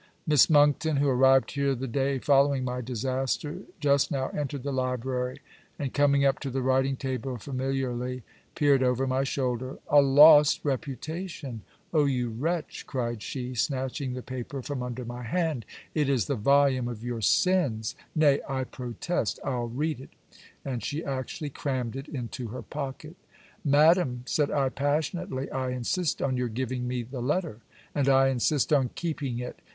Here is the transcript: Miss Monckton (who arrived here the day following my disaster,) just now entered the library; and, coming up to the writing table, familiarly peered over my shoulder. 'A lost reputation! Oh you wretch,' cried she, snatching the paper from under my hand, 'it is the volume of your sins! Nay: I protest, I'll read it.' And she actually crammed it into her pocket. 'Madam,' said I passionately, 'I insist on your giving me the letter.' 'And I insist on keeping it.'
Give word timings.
Miss 0.25 0.49
Monckton 0.49 0.97
(who 0.97 1.07
arrived 1.07 1.51
here 1.51 1.75
the 1.75 1.85
day 1.85 2.17
following 2.17 2.63
my 2.63 2.81
disaster,) 2.81 3.59
just 3.79 4.09
now 4.09 4.29
entered 4.29 4.63
the 4.63 4.71
library; 4.73 5.41
and, 5.77 5.93
coming 5.93 6.25
up 6.25 6.39
to 6.39 6.49
the 6.49 6.63
writing 6.63 6.95
table, 6.97 7.37
familiarly 7.37 8.23
peered 8.55 8.81
over 8.81 9.05
my 9.05 9.23
shoulder. 9.23 9.77
'A 9.91 10.01
lost 10.01 10.65
reputation! 10.65 11.61
Oh 11.93 12.05
you 12.05 12.31
wretch,' 12.31 12.87
cried 12.87 13.21
she, 13.21 13.53
snatching 13.53 14.13
the 14.13 14.23
paper 14.23 14.63
from 14.63 14.81
under 14.81 15.05
my 15.05 15.21
hand, 15.21 15.67
'it 15.93 16.09
is 16.09 16.25
the 16.25 16.33
volume 16.33 16.87
of 16.87 17.03
your 17.03 17.21
sins! 17.21 17.95
Nay: 18.15 18.41
I 18.49 18.63
protest, 18.63 19.39
I'll 19.45 19.67
read 19.67 19.99
it.' 20.01 20.15
And 20.65 20.83
she 20.83 21.05
actually 21.05 21.51
crammed 21.51 21.95
it 21.95 22.07
into 22.07 22.47
her 22.47 22.63
pocket. 22.63 23.17
'Madam,' 23.63 24.23
said 24.25 24.49
I 24.49 24.69
passionately, 24.69 25.51
'I 25.51 25.69
insist 25.69 26.23
on 26.23 26.37
your 26.37 26.49
giving 26.49 26.87
me 26.87 27.03
the 27.03 27.21
letter.' 27.21 27.59
'And 27.93 28.09
I 28.09 28.29
insist 28.29 28.73
on 28.73 28.89
keeping 28.95 29.37
it.' 29.37 29.59